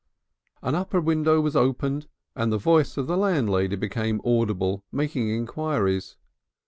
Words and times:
An 0.63 0.73
upper 0.73 0.99
window 0.99 1.39
was 1.41 1.55
opened 1.55 2.07
and 2.35 2.51
the 2.51 2.57
voice 2.57 2.97
of 2.97 3.05
the 3.05 3.15
landlady 3.15 3.75
became 3.75 4.19
audible 4.25 4.83
making 4.91 5.29
enquiries. 5.29 6.15